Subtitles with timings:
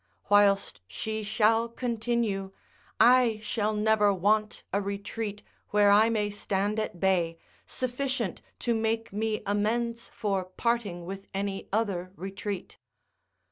[0.31, 2.53] Whilst she shall continue,
[2.99, 9.13] I shall never want a retreat, where I may stand at bay, sufficient to make
[9.13, 12.79] me amends for parting with any other retreat.